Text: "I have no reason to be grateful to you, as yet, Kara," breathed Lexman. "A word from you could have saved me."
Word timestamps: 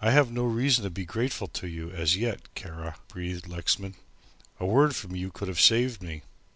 "I 0.00 0.10
have 0.10 0.32
no 0.32 0.42
reason 0.42 0.82
to 0.82 0.90
be 0.90 1.04
grateful 1.04 1.46
to 1.46 1.68
you, 1.68 1.92
as 1.92 2.16
yet, 2.16 2.52
Kara," 2.56 2.96
breathed 3.06 3.46
Lexman. 3.46 3.94
"A 4.58 4.66
word 4.66 4.96
from 4.96 5.14
you 5.14 5.30
could 5.30 5.46
have 5.46 5.60
saved 5.60 6.02
me." 6.02 6.22